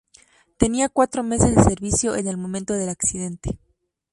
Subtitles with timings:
[0.57, 3.59] Tenía cuatro meses de servicio en el momento del accidente.